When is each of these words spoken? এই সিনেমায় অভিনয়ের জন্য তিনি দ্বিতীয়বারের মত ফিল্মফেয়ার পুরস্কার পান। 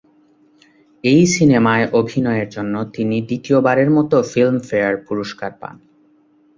এই 1.03 1.21
সিনেমায় 1.27 1.85
অভিনয়ের 1.93 2.47
জন্য 2.49 2.75
তিনি 2.93 3.15
দ্বিতীয়বারের 3.21 3.89
মত 3.89 4.11
ফিল্মফেয়ার 4.31 4.95
পুরস্কার 5.07 5.51
পান। 5.59 5.75